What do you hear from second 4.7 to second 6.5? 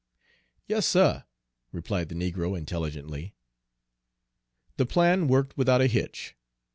The plan worked without a hitch.